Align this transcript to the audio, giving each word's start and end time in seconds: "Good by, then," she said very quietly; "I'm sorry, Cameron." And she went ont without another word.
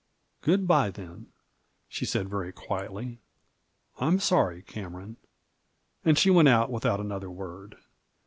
"Good 0.41 0.67
by, 0.67 0.89
then," 0.89 1.27
she 1.87 2.05
said 2.05 2.27
very 2.27 2.51
quietly; 2.51 3.19
"I'm 3.99 4.19
sorry, 4.19 4.63
Cameron." 4.63 5.17
And 6.03 6.17
she 6.17 6.31
went 6.31 6.47
ont 6.49 6.71
without 6.71 6.99
another 6.99 7.29
word. 7.29 7.75